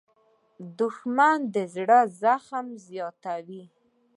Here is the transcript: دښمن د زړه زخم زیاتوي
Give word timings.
دښمن 0.79 1.37
د 1.53 1.55
زړه 1.75 1.99
زخم 2.21 2.67
زیاتوي 2.87 3.63